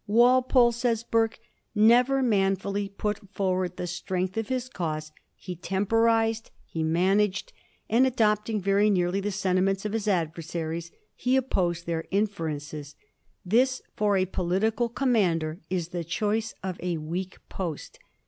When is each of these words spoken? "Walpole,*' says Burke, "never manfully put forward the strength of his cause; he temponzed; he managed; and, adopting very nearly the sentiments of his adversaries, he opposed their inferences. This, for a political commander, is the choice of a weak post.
"Walpole,*' 0.07 0.71
says 0.71 1.03
Burke, 1.03 1.37
"never 1.75 2.23
manfully 2.23 2.89
put 2.89 3.19
forward 3.35 3.77
the 3.77 3.85
strength 3.85 4.35
of 4.35 4.47
his 4.47 4.67
cause; 4.67 5.11
he 5.35 5.55
temponzed; 5.55 6.49
he 6.65 6.81
managed; 6.81 7.53
and, 7.87 8.07
adopting 8.07 8.59
very 8.59 8.89
nearly 8.89 9.19
the 9.19 9.29
sentiments 9.29 9.85
of 9.85 9.93
his 9.93 10.07
adversaries, 10.07 10.91
he 11.13 11.35
opposed 11.35 11.85
their 11.85 12.05
inferences. 12.09 12.95
This, 13.45 13.83
for 13.95 14.17
a 14.17 14.25
political 14.25 14.89
commander, 14.89 15.59
is 15.69 15.89
the 15.89 16.03
choice 16.03 16.55
of 16.63 16.79
a 16.81 16.97
weak 16.97 17.37
post. 17.47 17.99